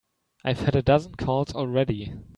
I've 0.43 0.61
had 0.61 0.75
a 0.75 0.81
dozen 0.81 1.13
calls 1.13 1.53
already. 1.53 2.11